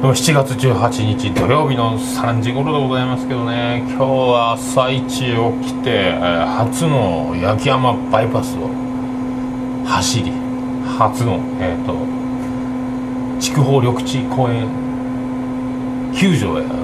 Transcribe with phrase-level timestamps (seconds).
[0.00, 3.82] 7月18日土曜日の3時頃でございますけどね。
[3.88, 5.34] 今日は朝一起
[5.66, 8.70] きて、初の焼山バイパスを
[9.84, 10.30] 走り
[10.86, 11.96] 初のえっ、ー、と
[13.40, 14.68] 筑豊緑地公園
[16.14, 16.78] 球場へあの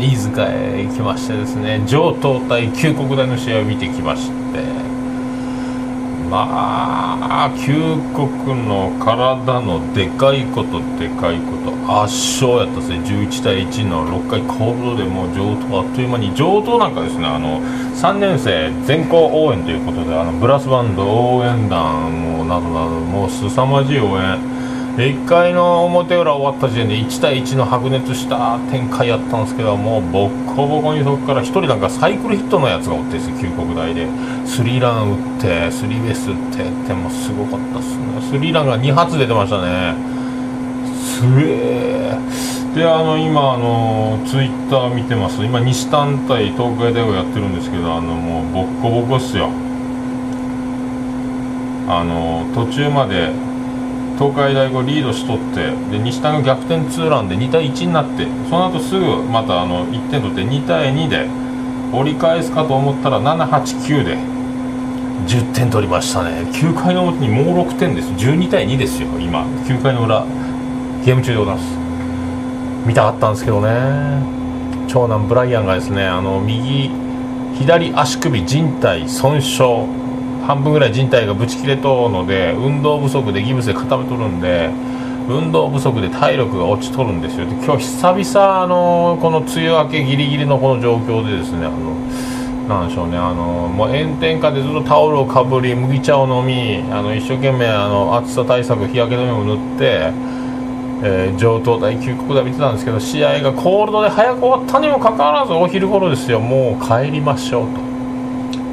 [0.00, 4.91] 飯塚へ行きましてですね上東対旧国大の試合を見てきまして
[6.32, 7.74] まあ旧
[8.14, 11.72] 国の体のでかいことでかいこと。
[12.02, 13.00] 圧勝やったっすね。
[13.00, 17.26] 11対1の6回コールドでもう上等あっという間に上等なんかですね。
[17.26, 21.04] あの3年生全校応援ということであのブラスバンド
[21.36, 24.51] 応援団もなどなどもう凄まじい応援
[24.96, 34.06] 1回の表裏終わった時点で1対1の白熱した展開やったんですけどもうボッコボコにそこから1人なんかサイクルヒットのやつがおってです旧国大で。
[34.44, 38.20] スリーラン打ってスリーベース打ってってもすごかったっすね。
[38.30, 39.94] スリーランが2発出てましたね。
[41.00, 42.18] すげえ
[42.74, 45.42] であの今あのツイッター見てます。
[45.42, 49.48] 今西単対東海大をやってるんですけどあのもうボッコボコっすよ。
[51.88, 53.30] あの途中まで
[54.22, 61.26] 東海大五リードしとってで西田が逆転ツーランで2対1になってその後すぐまたあの1点取って2対2で
[61.92, 64.16] 折り返すかと思ったら789で
[65.26, 66.42] 10点取りましたね。
[66.52, 68.08] 9回の表にもう6点です。
[68.10, 69.44] 12対2ですよ今。
[69.66, 70.24] 9回の裏
[71.04, 71.66] ゲーム中でございます。
[72.86, 73.68] 見たかったんですけどね。
[74.86, 76.90] 長男ブライアンがですねあの右
[77.58, 80.01] 左足首靭帯損傷。
[80.42, 84.70] 半分ぐらい人体がぶち切れとるので運動不足でギブスで固めとるんで
[85.28, 87.46] 運動不足で体力が落ちとるんですよ。
[87.46, 91.94] で今日久々あのこの梅雨明けギリギリのこの状況でですねあの
[92.68, 100.12] なんでしょうねあのもう炎天下でずっとタオルをかぶり麦茶を飲みあの一生懸命あの暑さ対策日焼け止めを塗って
[101.04, 106.38] えー、上等大旧国で見てたんですけど試合がコールドで早く終わったにもかかわらずお昼頃ですよ。
[106.38, 107.91] もう帰りましょうと。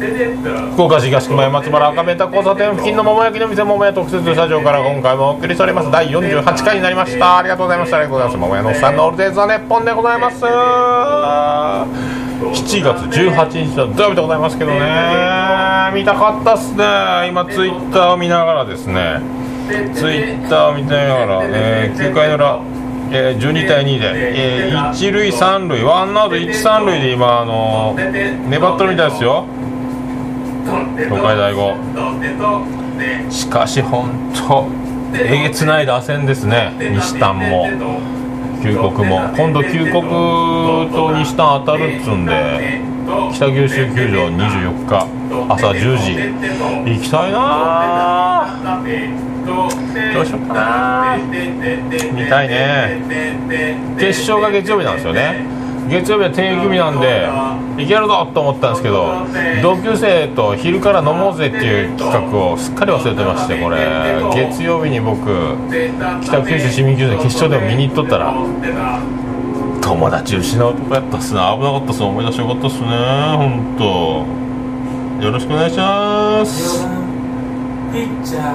[0.00, 5.90] 福岡市東区前松原赤メタ交差点付近の桃焼きの店桃屋特設スタジオから今回もお送りしております。
[5.90, 7.36] 第48回になりました。
[7.36, 8.38] ありがとうございましたありがとうございます。
[8.40, 10.42] 桃屋のおっさんのオールデイズは日本でございます。
[10.42, 10.48] 7
[12.82, 14.78] 月18日の土曜日でございますけどね。
[15.92, 17.28] 見たかったっすね。
[17.28, 19.20] 今ツイッターを見ながらですね。
[19.68, 19.74] ツ
[20.10, 22.62] イッターを見ながら、えー、9回の裏
[23.12, 29.46] えー、12対2で、えー、1塁3塁ワンアウト1、3塁で今、あのー、粘ってるみたいですよ。
[30.96, 31.76] 東海大五
[33.30, 34.10] しかし本
[34.48, 34.66] 当
[35.14, 36.72] えげつない打線ですね。
[36.78, 37.68] 西丹も。
[38.62, 39.20] 旧国も。
[39.36, 42.80] 今度旧国と西丹当たるっつうんで
[43.32, 45.06] 北九州球場24日
[45.48, 46.14] 朝10時。
[46.90, 48.60] 行きたいな
[50.14, 51.16] どうしようかな
[52.12, 53.00] 見たいね。
[53.98, 55.59] 決勝が月曜日なんですよね。
[55.90, 57.00] 月曜日は定休日なん
[57.76, 59.26] でいけるぞと思ったんですけど
[59.60, 64.22] 同級生と昼から飲もうぜっていう企画をすっかり忘れてましてこれ。
[64.34, 65.26] 月曜日に僕
[66.22, 68.34] 北九州市民球場決勝でも見に行っとったら
[69.82, 72.86] 友達失うとこやったっすね危なかったっすね思い出しよかったっすね
[73.36, 73.76] 本
[75.20, 76.86] 当よろしくお願いします。
[77.92, 78.54] ピッチャ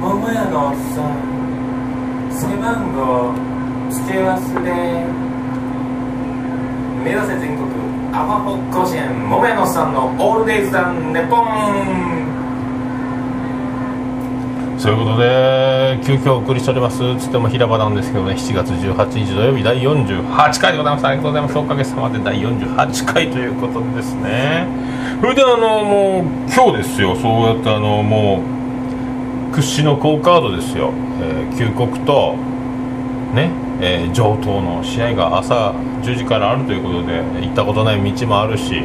[0.00, 1.16] 桃屋のおっさん
[2.30, 3.32] 背番号
[3.90, 5.27] 付け忘れ。
[7.04, 7.68] 目指せ全国
[8.12, 12.28] アマホ甲子園桃屋のさんのオールデイズダンネポン。
[14.78, 16.98] そういうことで急遽お送りしております。
[17.18, 18.34] つっても平場なんですけどね。
[18.34, 21.06] 7月18日土曜日第48回でございます。
[21.06, 21.58] ありがとうございます。
[21.58, 24.66] おかげさまで第48回ということですね。
[25.20, 27.16] それであのもう今日ですよ。
[27.16, 28.40] そうやってあのも
[29.50, 32.36] う屈指の好カードですよ、えー、旧国と
[33.34, 33.67] ね。
[33.80, 35.72] えー、上等の試合が朝
[36.02, 38.80] 10時からあるということで行ったことない道もあるし、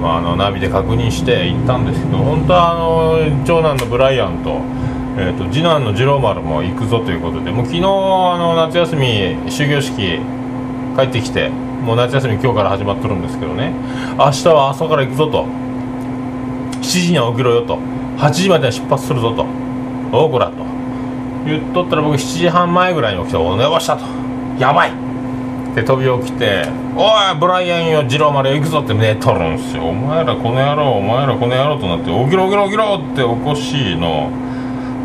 [0.00, 4.60] まあ、あのナビで確認して行ったんですけど本当はあの長男のブライアンと,、
[5.18, 10.20] えーと、次男の次郎丸も行くぞということでもう昨日あの夏休み終業式
[10.96, 11.50] 帰ってきて
[11.84, 13.74] もう夏休み今日から始まってるんですけどね。
[14.18, 15.44] 明日は朝から行くぞと。
[15.44, 17.78] 7時には起きろよと。
[18.16, 19.44] 8時までは出発するぞと。
[20.10, 20.73] おおこらと。
[21.46, 24.04] 言っとったら僕7時半前ぐらいに起きて「お寝ました」と
[24.58, 24.90] 「やばい!」
[25.74, 26.62] で飛び起きて
[26.96, 34.28] 「おいブライアンよ次郎丸行くぞ」って寝とるんですよお前らこの野郎お前らこの野郎となって「起きろ起きろ起きろ!」って起こしいの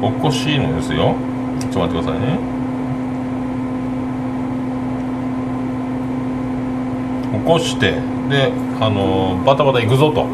[0.01, 1.13] 起こしいのですよ
[1.59, 2.37] ちょっと待ってくださいね
[7.33, 7.91] 起こして
[8.29, 10.25] であのバタバタ行くぞと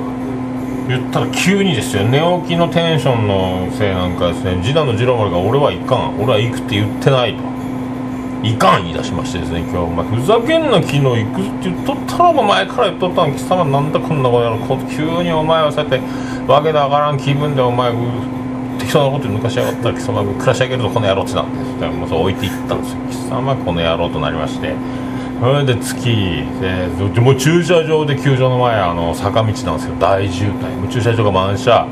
[0.88, 2.04] 言ったら急にですよ。
[2.04, 4.60] 寝起きのテンションのせいなんかですね。
[4.62, 6.22] 次男の次郎丸が「俺は行かん。
[6.22, 7.42] 俺は行くって言ってない」と
[8.44, 13.34] 「行かん」言い出しましてですね今日お前ふざけんな昨日行くって言っとったらお前から言っとったん。
[13.34, 16.02] 貴様なんだこんなことやろこ急にお前はそうやって
[16.48, 17.96] わけのわからん気分でお前う
[18.78, 24.76] 適当なこと抜かしやがったら貴様暮らし上げるとこの野郎ってなんですもうそう置いていったんですよ貴様この野郎となりまして
[25.46, 26.44] それで月
[27.14, 29.96] でもう駐車場で球場の前あの坂道なんですよ。
[30.00, 30.76] 大渋滞。
[30.76, 31.88] もう駐車場が満車。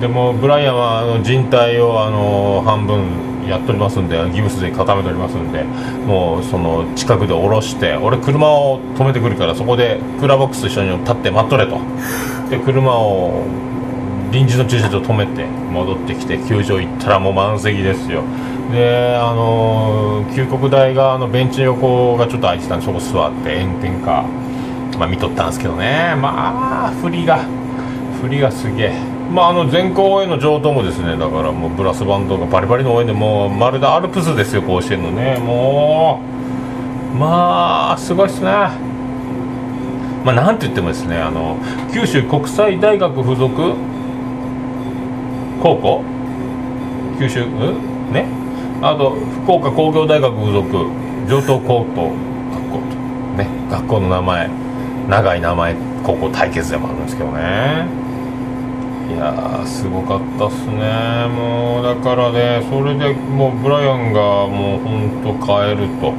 [0.00, 5.64] でもブライアンはあの人体をあの半分やっておりますんでギブスで固めておりますんで
[6.06, 11.80] もうその近くで降ろして俺車を止めてくるからそこでクーラーボックスと一緒に立って待っとれと。
[12.48, 13.42] で車を
[14.30, 18.22] 臨時の駐車場止めて戻ってきて球場行ったらもう満席ですよ。
[18.72, 24.24] であの、旧国大側のベンチの横がちょっと空いてたんでそこ座って炎天下
[24.98, 26.14] まあ見とったんですけどね。
[26.20, 27.44] まあ振りが
[28.20, 28.92] 振りがすげえ。
[29.32, 35.38] まああの全校応援の上等もですねだからもうブラスバンドがバリバリの応援でもうまるでアルプスですよ甲子園のね。
[35.38, 36.22] も
[37.12, 38.50] うまあすごいっすね。
[40.24, 41.58] まあなんて言ってもですねあの
[41.92, 43.74] 九州国際大学附属
[45.62, 46.02] 高校
[47.18, 48.43] 九州うんね
[48.86, 49.12] あと
[49.44, 50.68] 福岡工業大学附属
[51.26, 52.12] 上東高等
[52.52, 52.96] 学校と
[53.38, 54.50] ね学校の名前
[55.08, 57.86] 長い名前高校対決でもあるんですけどね。
[59.08, 61.28] いやすごかったっすね。
[61.28, 66.12] もうだからねそれでもうブライアンがもうほんと帰ると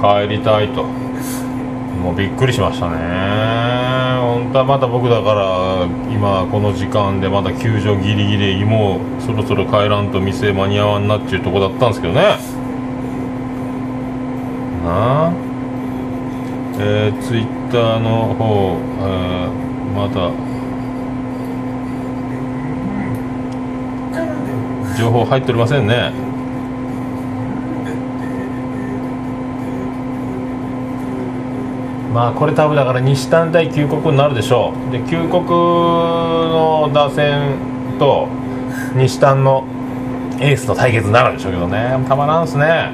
[0.00, 0.84] 帰りたいと。
[0.84, 3.95] もうびっくりしましたね。
[4.36, 12.20] 本当はまだ僕だから今この時間でまだ球場ギリギリもうそろそろ帰らんと店間に合わんなっていうとこだったんですけどね。
[14.84, 15.32] なあ。
[16.78, 20.30] えー、ツイッターの方、えー、まだ。
[24.98, 26.25] 情報入っておりませんね。
[32.16, 34.90] まあこれ多分だから西単対旧国になるでしょう。
[34.90, 37.58] で旧国の打線
[37.98, 38.26] と
[38.94, 39.64] 西単の
[40.40, 42.02] エースの対決になるでしょうけどね。
[42.08, 42.90] たまらんすね。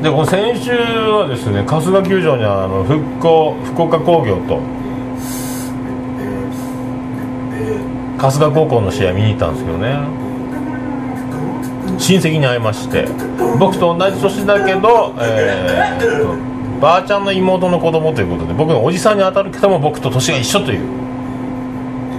[0.00, 4.60] でこの先週はですね春日球場にあの復興福岡工業と
[8.16, 9.98] 春日高校の試合見に行ったんですけどね。
[11.98, 13.08] 親戚に会いまして。
[13.58, 16.49] 僕と同じ年だけど、えー、
[16.80, 21.10] ばあちゃんの妹の子供ということで僕のおじさんに当たるけども僕と年が一緒という。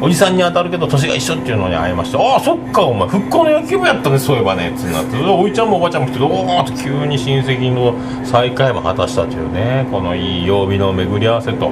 [0.04, 5.16] おじさんに当たるけど年が一緒っていうのに会いましてああそっかお前復興の野球部やったねそういえばねつなって。
[5.18, 11.72] おいちゃんもおばちゃんも来ておおと急に親戚の再会も果たしたというねこのいい曜日の巡り合わせと。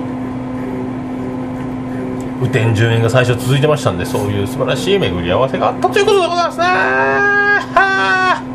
[2.39, 6.63] 雨天順延が最初続いてましたんでそういう素晴らしい巡り合わせがあったということでございますね。
[6.65, 8.48] はあ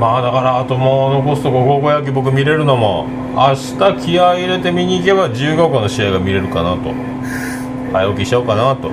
[0.00, 6.94] まあだからあともう残すとこ高校野球僕見れるのも明日気合入れて見に行けば自由が丘の試合が見れるかなと。
[7.92, 8.90] 早起きしようかなと。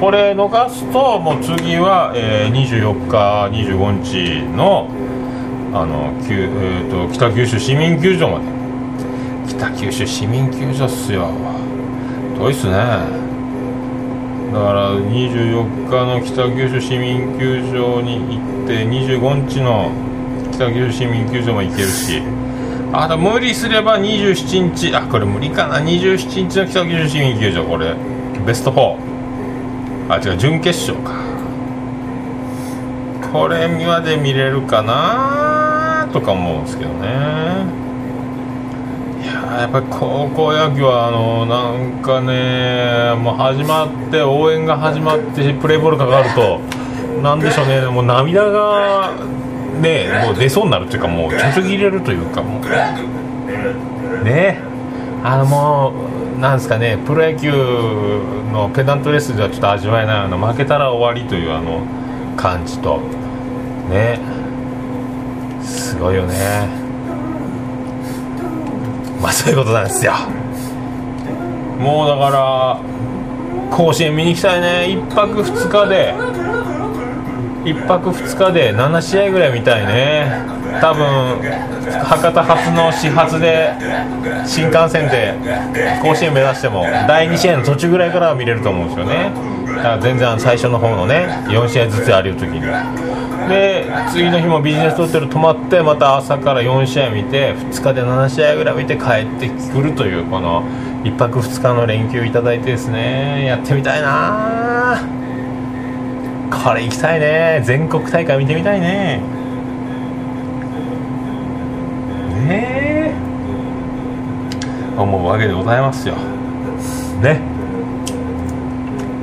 [0.00, 4.88] これ逃すともう次は、えー、24日25日の
[5.72, 8.46] あの、えーと、北九州市民球場まで。
[9.46, 11.30] 北九州市民球場っすよ。
[12.36, 12.72] 遠いっすね。
[12.72, 12.78] だ
[14.58, 19.92] から24日の北九州市民球場に行って25日の
[20.56, 22.22] 北九州市民球場も行けるし。
[22.92, 24.94] あと無理すれば27日。
[24.96, 25.80] あこれ無理かな。
[25.80, 27.64] 27日の北九州市民球場。
[27.64, 27.94] これ
[28.46, 28.96] ベスト4
[30.08, 31.12] あ違う準決勝か。
[33.32, 36.08] これまで見れるかな？
[36.12, 37.08] とか思うんですけどね。
[39.22, 46.60] いややっぱり高校野球はあのなんかねもう始まって応援が始まってプレーボールかかると
[47.20, 47.80] なんでしょうね。
[47.86, 49.10] もう涙が
[49.80, 54.60] ねもう出そうになるっていうかもうちょちょぎれるというかもうね。
[55.24, 55.92] あのも
[56.36, 57.50] うなんですかねプロ野球
[58.52, 61.82] のペナントレースではちょっと味わえないあの負けたら終わりというあの
[62.36, 63.00] 感じと。
[63.90, 64.20] ね。
[65.62, 66.68] すごいよね。
[69.20, 70.12] まあそういうことなんですよ。
[71.80, 72.80] もうだから
[73.70, 74.86] 甲子園見に行きたいね。
[74.88, 76.14] 1泊2日で。
[77.66, 80.30] 1泊2日で7試合ぐらい見たいね。
[80.80, 81.42] 多分
[82.04, 83.72] 博多発の始発で
[84.46, 85.34] 新幹線で
[86.00, 89.32] 甲子園目指しても第2試合の途中ぐらいからは見れると思うんですよね。
[89.66, 92.60] だから全然最初の方のね4試合ずつある時に。
[93.48, 100.64] で次の日もビジネスホテル泊まってまた朝から4試合見て2日で7試合ぐらい見て帰ってくるというこの
[101.04, 103.44] 1泊2日の連休いただいてですね。
[103.46, 105.15] やってみたいな。
[106.64, 107.62] これ行きたいね。
[107.64, 109.20] 全国大会見てみたいね。
[112.46, 113.14] ねえ。
[114.96, 116.16] 思うわけでございますよ。
[117.22, 117.40] ね。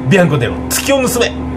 [0.10, 1.53] ビアンコでの月を盗め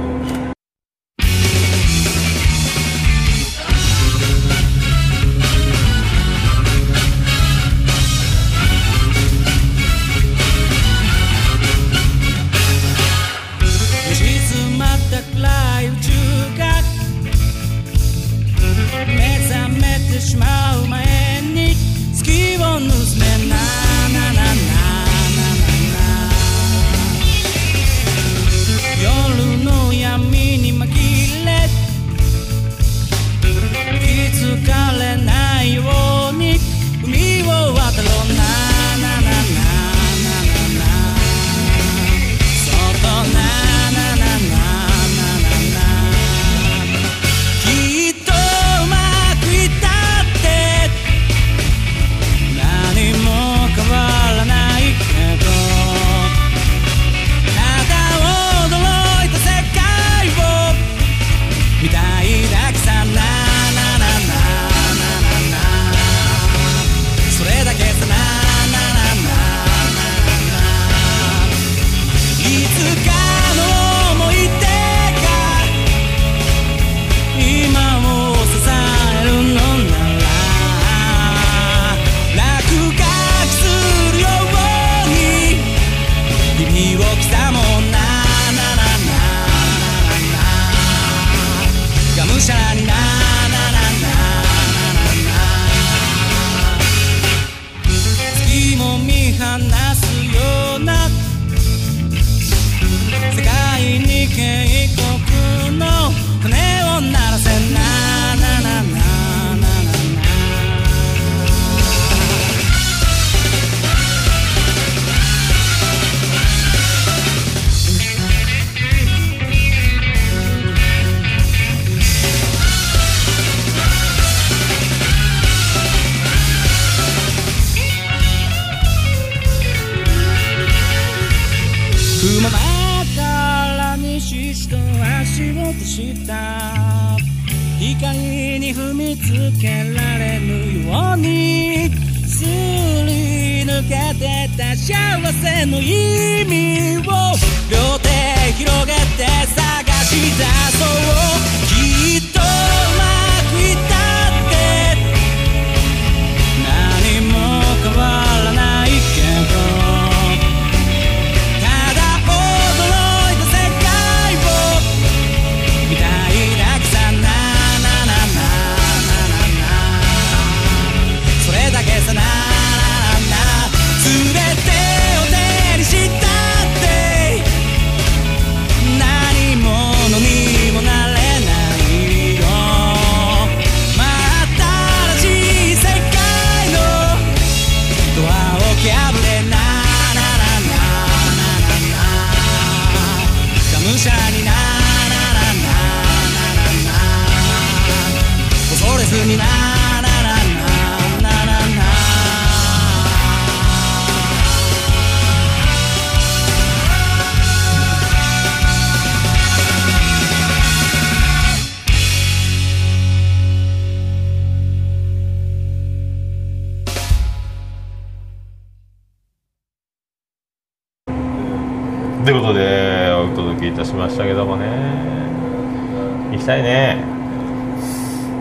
[226.37, 226.97] 行きたいね、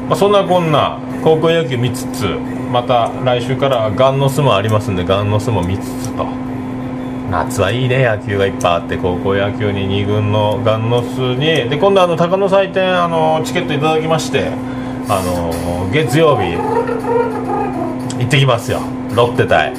[0.09, 2.25] まあ、そんなこんな高校野球見つつ
[2.71, 6.25] また来週からガンの巣もありますんでガンの巣も見つつと。
[7.31, 11.69] 夏はいいね野球がいっぱいあって高校野球に2軍のガンの巣に。
[11.69, 14.51] で今度あの高野祭典あのチケットいただきまして
[15.09, 18.79] あの月曜日行ってきますよ。
[19.15, 19.73] ロッテ対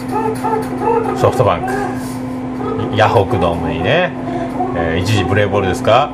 [1.16, 2.96] ソフトバンク。
[2.96, 4.10] ヤホークドームにね、
[4.76, 6.10] えー一時プレーボールですか？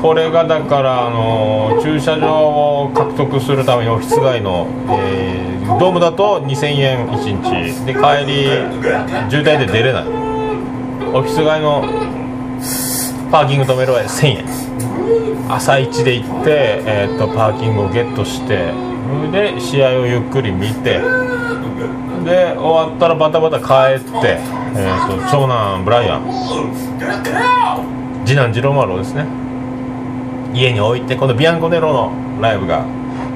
[0.00, 7.84] これがだからあの駐車場を獲得するためにオフィス街の、えードームだと2000円1日。
[7.84, 8.44] で帰り
[9.28, 10.04] 渋滞で出れない。
[11.12, 11.84] オフィス街の
[13.32, 14.44] パーキング止めるは1000円。
[15.48, 18.72] 朝一で行って、えー、とパーキングをゲットして。
[19.32, 21.00] で試合をゆっくり見て。
[22.24, 24.38] で終わったらバタバタ帰って、
[24.76, 26.22] えー、と長男ブライアン。
[28.24, 29.26] 次男次郎丸をですね。
[30.56, 32.10] 家に置いてこのビアンコネロの
[32.40, 32.86] ライブが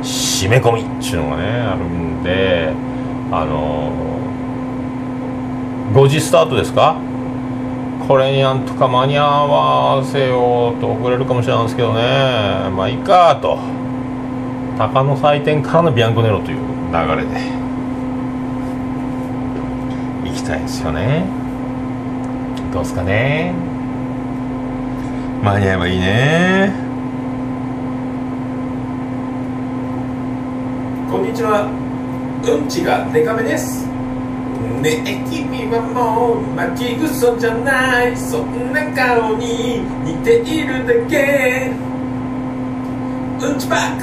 [0.03, 2.73] 締め込みっていうのがねあるんで
[3.31, 4.11] あのー
[5.95, 6.97] 5時スタートですか？
[8.07, 12.01] これになんとか間に合わせようと遅れるかもしれないんですけどね。
[12.71, 13.59] まあいいかと。
[14.79, 16.63] 鷹の祭典からのビアンコネロという流
[17.17, 17.41] れで。
[20.31, 21.25] 行きたいですよね。
[22.73, 23.53] どうですかね。
[25.43, 26.73] 間に合えばいいね
[31.11, 31.71] こんにちは。
[32.43, 33.87] うんちがデカめです。
[34.83, 38.17] ねえ君はもう巻きぐそじゃない。
[38.17, 41.71] そんな顔に似ているだけ。
[43.47, 44.03] うんちバック。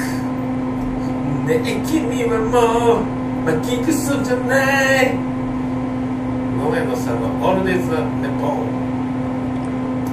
[1.46, 3.04] ねえ君はもう
[3.44, 5.12] 巻きぐそじゃない。
[6.56, 8.87] 桃屋のさんのオールデイズ・ネポン。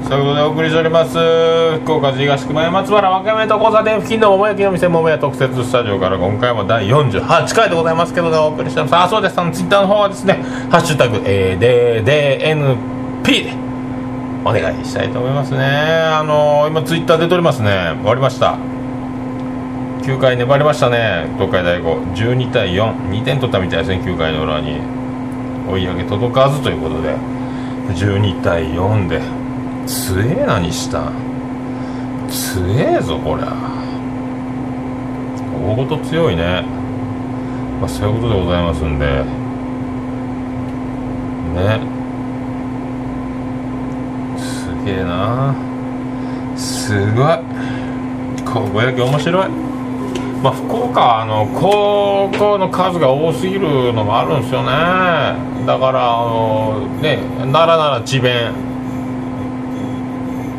[0.07, 1.17] そういうことでお送りしております
[1.79, 9.01] 福岡市東区前松原若宮と交差点付近の桃焼きの店桃屋特設スタジオから今回も第48回でございますけどお送りしております。
[9.03, 9.39] あそうです。
[9.39, 10.33] あのツイッターの方はですね
[10.69, 13.53] 「ハッシュタグ、えー、DDNP」で
[14.45, 15.59] お願いしたいと思いますね。
[15.59, 17.95] あの今ツイッター出ておりますね。
[18.01, 18.59] 終わりました。
[20.03, 21.25] 9回粘りましたね。
[21.39, 24.01] 東海大五12対42点取ったみたいですね。
[24.05, 24.77] 9回の裏に。
[25.67, 27.15] 追い上げ届かずということで。
[27.95, 29.45] 12対4で。
[29.86, 31.12] 強えな西田
[32.27, 33.54] 強えぞこりゃ。
[35.65, 36.63] 大ごと強いね。
[37.80, 39.05] まあそういうことでございますんで。
[41.55, 41.79] ね。
[44.38, 45.55] すげえな。
[46.55, 47.40] すごい。
[48.46, 49.50] 高校野球面白い。
[50.42, 54.68] まあ福岡はあの高校の数が多すぎるのもあるんですよね。
[55.66, 58.75] だからあのね奈良なら智弁。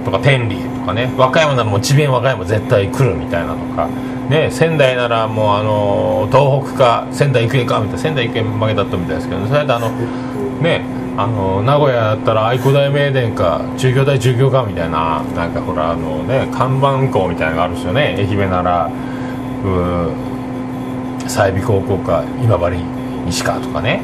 [0.07, 1.13] とか天理とかね。
[1.17, 3.89] 和歌山ならもう智弁和歌山絶対来るみたいなとか。
[4.29, 9.91] ね仙台ならもうあの東北か仙台育英かみたいな仙台育英負けだったみたいですけど、ね、それであの
[10.61, 10.85] ね
[11.17, 18.17] あの名古屋だったら愛工大名電か中京大中京かみたいななんかほらあのね看板校みたいなのがあるんですよね。
[18.19, 18.91] 愛媛なら
[21.29, 22.77] 済美高校か今治
[23.27, 24.03] 西川とかね。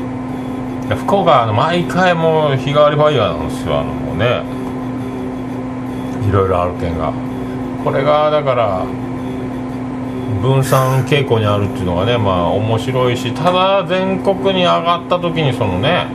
[1.06, 3.80] 福岡の毎回もう日替わりファイヤーなんですよ。
[3.80, 4.42] あのもうね。
[6.28, 7.12] いろいろある件が。
[7.84, 8.84] これがだから
[10.40, 16.06] 分散傾向にあるっていうのがねまあ面白いしただ全国に上がった時にそのね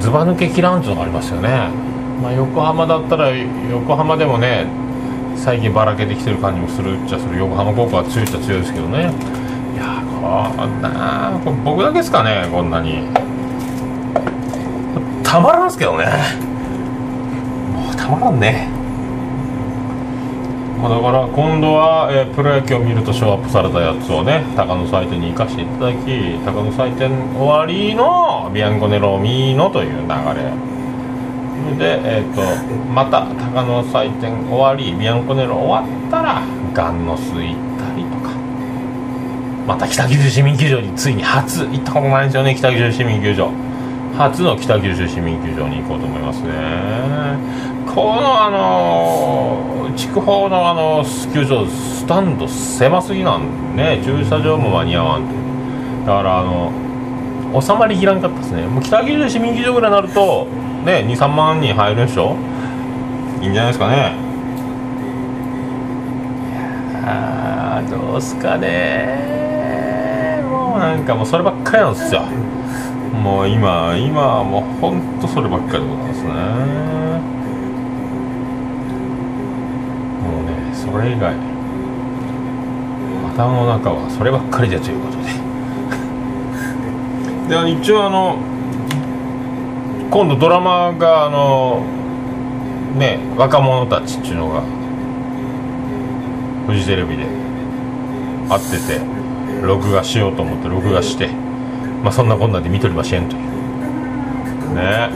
[0.00, 1.68] ずば抜けキランっていうのがありますよね、
[2.22, 4.66] まあ、横浜だったら横浜でもね
[5.36, 7.38] 最近ばらけてきてる感じもするっちゃする。
[7.38, 9.00] 横浜高校は強いっちゃ強いですけどね。
[9.00, 13.08] いやーこんなこれ僕だけですかねこんなに。
[15.22, 16.53] たまらんすけどね。
[18.04, 18.68] たまらんね。
[20.78, 30.52] まあだから今度は、えープロ野球を見るとショーアップされたやつをね高野祭典に行かせていただき高野祭典終わりのビアンコネロミーノという流れ。
[31.78, 32.42] で、えー、と
[32.92, 36.42] また高野祭典終わりビアンコネロ終わったら
[36.74, 37.40] ガンノス行っ
[37.80, 38.28] たりとか。
[39.66, 43.48] また北九州市民球場についに初行ったことないんですよね北九州市民球場。
[44.18, 46.52] 初の北九州市民球場に行こうと思いますね。
[47.86, 55.34] このあの筑豊のあの球場スタンド狭すぎなんでね駐車場も間に合わんと
[56.06, 56.72] だからあの
[57.60, 58.66] 収まりきらんかったですね。
[58.66, 60.46] もう北九州市民球場ぐらいになると
[60.84, 62.36] ね23万人入るでしょ？
[63.40, 64.16] いいんじゃないですかね。
[67.06, 70.42] あーどうすかね。
[70.50, 72.22] もうなんかもうそればっかりなんですよ。
[73.22, 76.30] もう今今はもうほんとそればっかりでございますね
[80.20, 81.34] もうねそれ以外。
[83.34, 85.24] 頭の中はそればっかりでということで。
[87.64, 88.36] で一応あの
[90.10, 91.82] 今度ドラマがあの
[92.96, 94.62] ね若者たちっていうのが
[96.66, 97.24] フジテレビで
[98.48, 99.00] 会ってて
[99.62, 101.28] 録画しようと思って録画して
[102.02, 103.42] まあそんなこんなで見とりませんという。
[104.74, 105.10] ね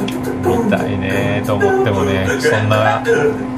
[0.00, 3.02] 見たいねと思ってもねそんな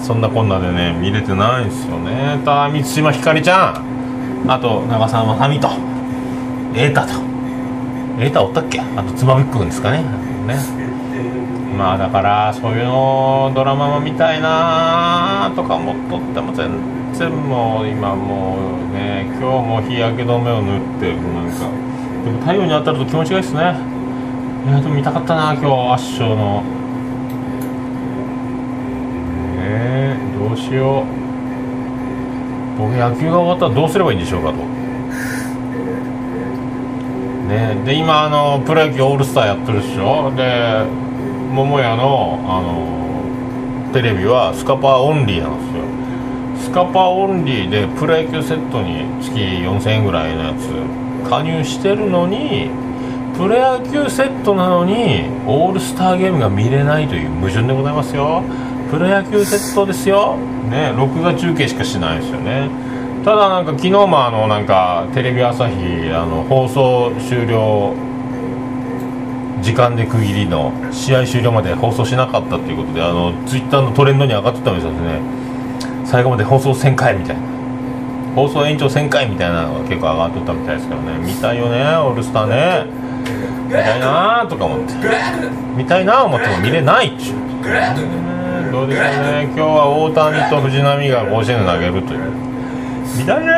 [0.01, 2.41] そんなこんなでね見れてないんですよね。
[2.45, 4.51] た満島ひかりちゃん。
[4.51, 5.69] あと長澤まさみと。
[6.75, 7.09] 瑛太と。
[8.19, 8.81] 瑛太おったっけ？
[8.81, 10.03] あと妻夫木君ですかね。
[10.47, 10.57] ね。
[11.77, 16.71] まあだからそういうのドラマも見たいなとか思っとっても全
[17.15, 18.59] 然もう今も
[18.91, 21.71] うね今日も日焼け止めを塗ってなんか
[22.25, 23.92] でも太陽に当たると気持ちがいいですね。
[24.65, 26.63] いやでも見たかったな今日圧勝の。
[29.59, 31.07] えー、どうしよう。
[32.79, 34.55] 僕野球が終わったらどうすればいいんでしょうかと。
[37.49, 40.33] ねで今あのプロ野球オールスターやってるでしょ。
[40.37, 40.85] で
[41.51, 46.71] 桃屋のあのテレビはスカパーオンリーなんですよ。
[46.71, 50.71] スカパーオンリーでプロ野球セットに月4000円ぐらいのやつ
[51.29, 52.71] 加入してるのに
[53.37, 58.43] プロ野球セットなのにオールスターゲームが見れないという矛盾でございますよ。
[58.91, 60.37] プロ野球セットですよ。
[60.71, 62.69] ね録画中継しかしないですよね。
[63.25, 65.75] ただなんか昨日もあのなんかテレビ朝日
[66.13, 67.95] あの放送終了
[69.63, 75.21] 時間で区切りの試合終了まで放送しなかったということであのツイッターのトレンドに上がってたんですよね。
[76.05, 77.43] 最後まで放送1000回みたいな。
[78.35, 81.19] 放送延長1000回みたいなのが結構上がっとったみたいですけどね。
[81.19, 83.12] 見たいよねオールスターね。
[83.73, 84.95] 見たいなとか思って。
[85.77, 89.45] 見たいな思っても見れないっちゅう、ね、どうでしょうね。
[89.45, 92.21] 今日は大谷と藤浪が甲子園で投げるという。
[93.17, 93.53] 見たいねー。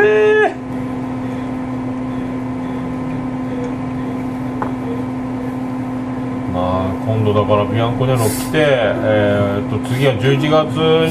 [0.00, 0.58] えー
[6.54, 10.76] まあ今度だからビアンコネロ来て、えー、と次は11月
[11.08, 11.10] に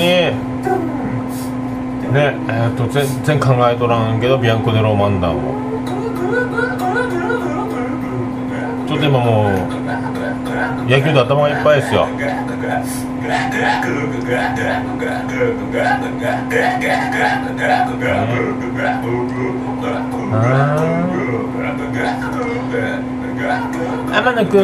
[2.13, 5.66] ねえー、と全然考えとらんけどビアンコネロ漫談を。
[8.99, 9.51] と今もう
[10.89, 12.07] 野球で頭がいっぱいですよ。
[24.09, 24.63] 天野くん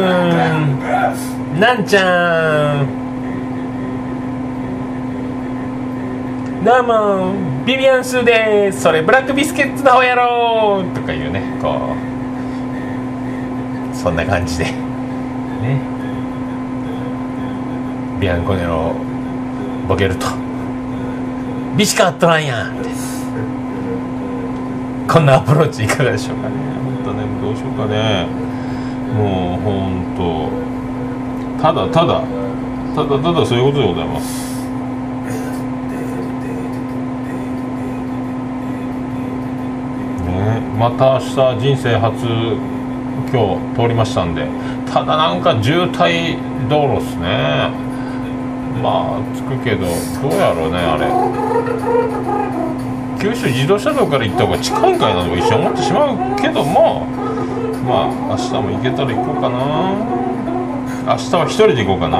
[1.60, 3.04] なんちゃん。
[6.64, 7.34] どうも
[7.66, 8.80] ビビアンスです。
[8.80, 12.13] それブラックビスケッツの方やろうとかいうねこう。
[14.04, 14.64] そんな感じで。
[14.64, 14.74] ね。
[18.20, 18.94] ビアンコネロ
[19.88, 20.26] ボケると。
[21.74, 22.68] ビシカットランや。
[22.68, 22.90] んって
[25.10, 26.54] こんなアプローチいかがでしょうかね。
[27.02, 28.26] 本当ねどうしようかね。
[29.14, 30.04] もう本
[31.58, 32.20] 当ただただ
[32.94, 34.60] ただただそういうことでございます。
[40.26, 40.60] ね。
[40.78, 41.20] また明
[41.56, 42.73] 日人生初
[43.32, 44.46] 今日通りましたんで。
[44.92, 46.36] ただなんか渋滞
[46.68, 47.70] 道路っすね。
[48.82, 51.06] まあ着くけどどうやろうねあれ。
[53.20, 57.06] 九州自動車道から行った方が近いんかいなとか一瞬思ってしまうけども。
[57.86, 59.58] まあ明日も行けたら行こうかな。
[61.06, 62.18] 明日は一人で行こうかな。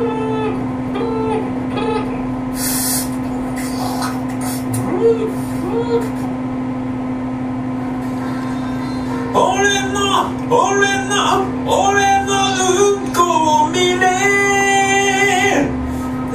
[0.00, 0.09] 俺
[10.52, 10.58] 俺
[11.06, 12.32] の俺の
[12.96, 13.18] うんこ
[13.66, 14.04] を見れ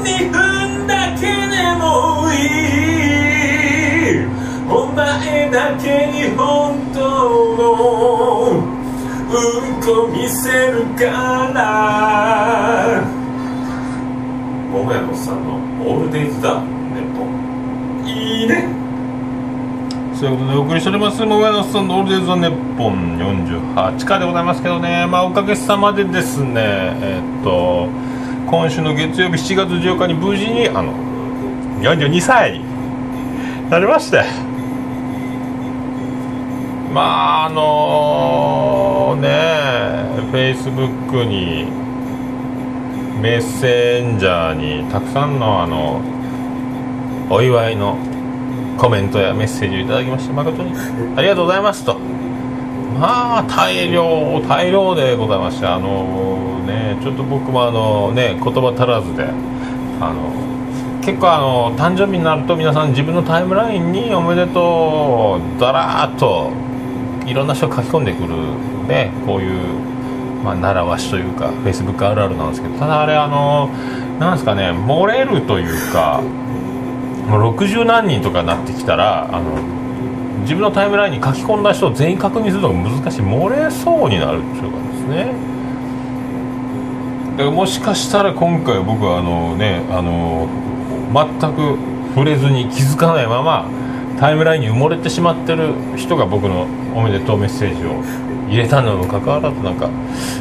[0.04, 2.34] 2分だけでもい
[4.22, 4.26] い
[4.70, 7.00] お前だけに本当
[7.58, 7.64] の
[8.52, 11.04] うんこ見せるか
[11.54, 13.04] ら
[14.72, 15.56] 桃屋のさんの
[15.90, 18.70] オールデイズだネポいいね。
[20.14, 25.08] そういうことでお送りしております桃屋のさんのオールデイズ・ザ・ネッポン48回でございますけどね。
[25.08, 27.88] まあおかげさまでですねえっと
[28.48, 30.94] 今週の月曜日7月14日に無事にあの
[31.82, 34.24] 42歳になりまして。
[36.94, 39.28] まああのね
[40.32, 41.66] フェイスブックに
[43.22, 46.02] メッセンジャーにたくさんのあの
[47.30, 47.98] お祝いの
[48.78, 50.72] コメントやメッセージをいただきまして誠に
[51.18, 52.15] ありがとうございますと。
[53.00, 59.26] まあ大量大量でございましてあのねちょっと僕もあのね言葉足らずで
[60.00, 60.46] あの
[61.04, 66.52] 結構あの誕生日になると皆さん自分のタイムラインにおめでとうだらーっと
[67.30, 68.30] いろんな人書き込んでくる
[68.88, 69.80] ねこういう
[70.44, 73.68] まあ習わしというかフェイスブックあるあるなんですけどただあれあの
[74.20, 76.22] なんですかね漏れるというか
[77.28, 79.85] もう60何人とかなってきたらあの
[80.46, 83.22] 自分のタイムラインに書き込んだ人を全員確認するのが難しい。
[83.22, 85.34] 漏れそうになるっていうかですね。
[87.32, 90.48] だからもしかしたら今回僕はあのねあの
[91.14, 91.78] 全く
[92.14, 93.66] 触れずに気づかないまま
[94.20, 98.02] タイムラインに埋もれてしまってる人が僕のおめでとうメッセージを
[98.48, 99.90] 入れたのにもかかわらずなんか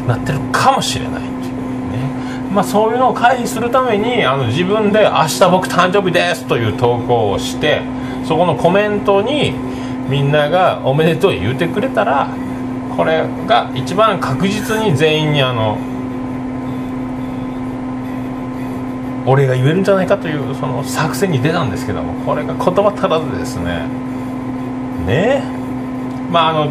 [0.06, 2.50] なってるかもしれないっていうね。
[2.52, 7.80] まあそういうのを回避するためにあの自分で「明日僕誕生日です」という投稿をして
[8.24, 9.54] そこのコメントに
[10.08, 12.28] みんなが「おめでとう」言うてくれたら
[12.96, 15.76] これが一番確実に全員にあの
[19.26, 23.64] 俺が言えるんじゃないかというその作戦に出たんですけどもこれが言葉足らずですね。
[25.06, 25.42] ね？
[25.42, 25.42] え
[26.30, 26.66] まああの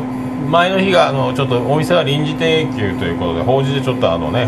[0.50, 4.48] 前の日があのちょっとお店が臨時定休ということで法事でちょっとあのね、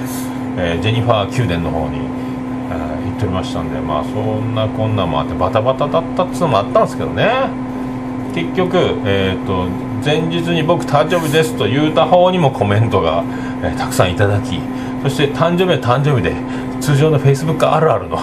[0.57, 7.64] えージェニファー宮殿の方に、えー行っておりましたんでまあそんなこんなもあってバタバタだったっつうのもあったんですけどね。
[8.35, 9.65] 結局、えー、と
[10.03, 13.23] 前日に僕誕生日ですと言うた方にもコメントが、
[13.63, 14.59] えーたくさんいただき
[15.01, 16.35] そして誕生日は誕生日で
[16.81, 18.19] 通常の Facebook あるあるの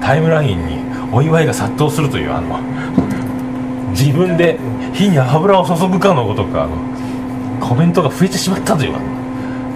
[0.00, 0.78] タイムラインに
[1.12, 2.58] お祝いが殺到するというあの
[3.90, 4.58] 自分で
[4.92, 6.76] 火に油を注ぐかのごとくあの
[7.60, 8.94] コメントが増えてしまったという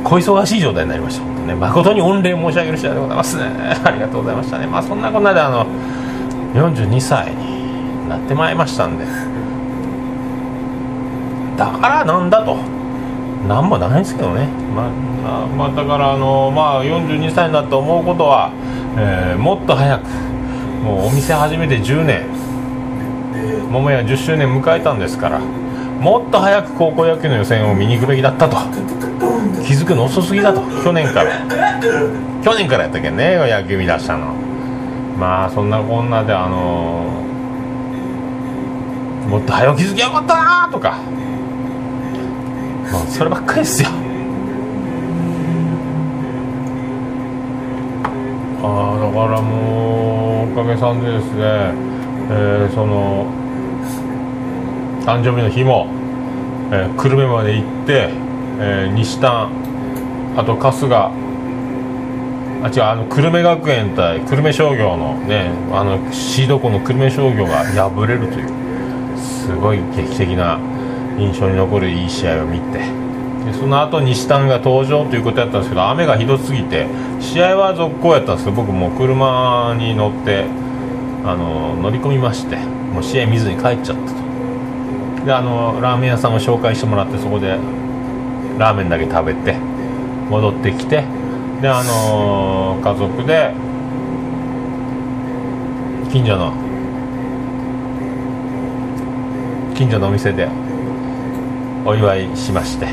[0.02, 1.24] 小忙しい状態になりました。
[1.24, 3.44] 本当ね誠に御礼申し上げる次第でございますね。
[3.84, 4.66] ありがとうございましたね。
[4.66, 5.66] まあそんなこんなであの
[6.54, 9.04] 42歳になってまいりましたんで
[11.56, 12.56] だからなんだと。
[13.46, 14.48] なんもないですけどね。
[14.74, 14.90] ま
[15.24, 18.50] あ、まあ、だからあのまあ42歳になって思うことは、
[18.98, 20.02] えーもっと早く
[20.82, 22.24] もうお店始めて10年。
[23.70, 28.56] 桃屋10周年迎えたんですからもっと早く高校野球の予選を見に行くべきだったと。
[29.64, 30.60] 気づくの遅すぎだと。
[30.82, 31.32] 去年から。
[32.42, 34.34] 去年からやったっけんね野球見出したの。
[35.18, 37.06] まあそんなこんなであの
[39.28, 40.98] もっと早く気づきゃよかったなとか。
[43.08, 43.88] そればっかりですよ。
[48.62, 51.36] あだからもうおかげさんでですね、
[52.30, 53.26] えーその
[55.04, 55.86] 誕生日の日も、
[56.72, 58.10] えー久留米まで行って、
[58.58, 59.50] えー西丹
[60.36, 61.12] あと春日
[62.62, 70.58] あ違うあの久留米学園対久留米商業のねあのシード校の久留米商業が敗れるというすごい劇的な
[71.18, 73.06] 印象に残るいい試合を見て。
[73.46, 76.88] でその後西丹が登場ということやったんですけど雨がひどすぎて
[77.20, 80.46] 試合は続行やったんですけど僕もう車に乗って
[81.24, 84.26] あの乗り込みましてもう試合見ずに帰っちゃったと。
[85.24, 87.56] であのラーメン屋さんを紹介してもらってそこで
[88.58, 89.54] ラーメンだけ食べて
[90.28, 91.04] 戻ってきて
[91.60, 93.52] であの家族で
[96.10, 96.52] 近所の
[99.74, 100.48] 近所のお店で
[101.86, 102.86] お祝いしまして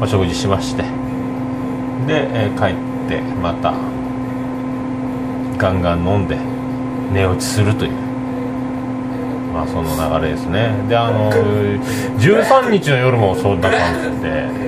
[0.00, 0.82] お食事しまして
[2.06, 3.72] で、えー帰ってまた
[5.58, 6.36] ガンガン飲んで
[7.12, 7.92] 寝落ちするという
[9.52, 10.72] まあその流れですね。
[10.88, 14.62] であの13日の夜もそんな感じで、えー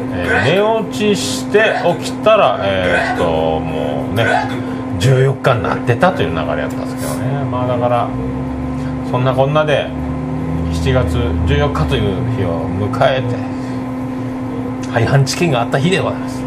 [0.44, 3.24] 寝落ちして起きたらえーっと
[3.60, 4.24] もうね
[5.00, 7.44] 14日になってたという流れやったんですけどね。
[7.50, 8.08] まあだから
[9.10, 9.88] そんなこんなで
[10.84, 16.46] 7月14日という日を迎えて廃藩置県があった日でございますね。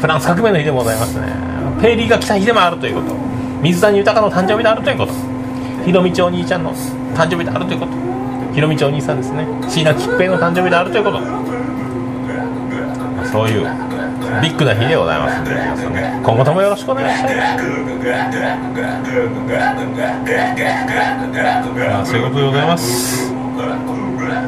[0.00, 1.26] フランス革命の日でございますね。
[1.82, 3.16] ペイリーが来た日でもあるということ。
[3.60, 5.12] 水谷豊の誕生日であるということ。
[5.84, 7.92] ひろみちお兄ちゃんの誕生日であるということ。
[8.54, 9.44] ひろみちお兄さんですね。
[9.68, 11.18] 椎名桔平の誕生日であるということ。
[13.32, 13.62] そういう
[14.42, 15.50] ビッグな日でございますんで
[16.22, 17.36] 今後ともよろしくお願いしたい
[21.88, 23.21] まあそういうことでございます。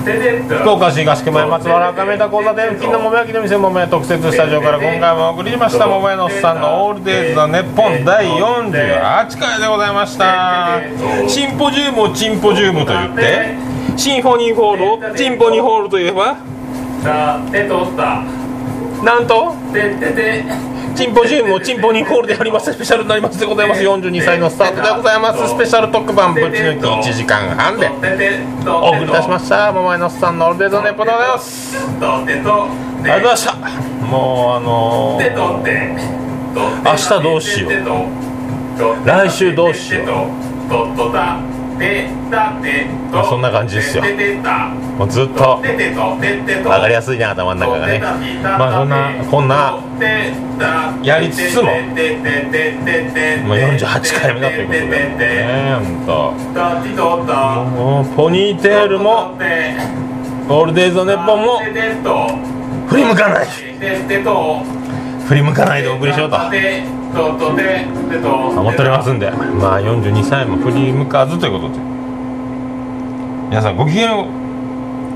[0.00, 10.80] 福岡市東区前松原亀田交差点付近の桃焼きの店桃屋特設スタジオから今回もお送りしました桃屋のおっさんのオールデイズ・ザ・ネッポン第48回でございました。
[11.28, 13.54] シンポジウムをチンポジウムと言って
[13.98, 16.36] シンフォニーホールをチンポニーホールといえば？
[17.02, 18.22] さあ手とった。
[19.04, 19.54] なんと？
[19.74, 20.44] ててて
[20.96, 22.72] チンポジウムをチンポニーホールであります。
[22.72, 23.82] スペシャルになりますでございます。
[23.82, 25.48] 42歳のスタートでございます。
[25.48, 26.84] スペシャル特番ぶち抜き。
[26.84, 27.90] 1時間半で。
[28.66, 29.72] お送りいたしました。
[29.72, 31.76] 桃屋のおっさんのオールデイズ・ポンでございます。
[31.78, 33.54] ありがとうございました。
[34.06, 35.96] もうあのでとって
[36.84, 37.72] 明日どうしよう。
[39.06, 40.04] 来週どうしよう。
[43.28, 44.04] そんな感じですよ
[45.00, 45.62] もうずっと。
[45.62, 47.98] でてとでてと分かりやすいね頭の中がね。
[48.00, 49.78] まあそんなこんな
[51.02, 51.62] やりつつも。
[51.62, 51.72] もう
[53.56, 55.74] 48回目だということでね。
[55.74, 56.32] 本当
[57.64, 59.38] もうポニーテールも
[60.50, 61.60] オールデイズ・のネッポンも
[62.86, 63.46] 振り向かない。
[65.26, 66.36] 振り向かないでお送りしようと。
[66.36, 66.52] 思っ
[68.74, 69.30] ておりますんで。
[69.30, 71.80] まあ42歳も振り向かずということで。
[73.48, 74.39] 皆さんごきげんを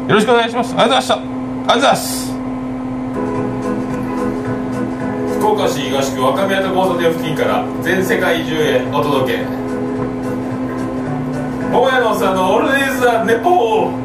[0.08, 0.74] よろしくお願いします。
[0.74, 1.14] ありがとうございました。
[1.14, 2.34] ありがとうございます。
[5.38, 9.44] 福岡市東区若宮と交差点付近から全世界中へお届け。
[11.70, 14.04] 桃屋のさんのオールディーズ・ザ・ネポー。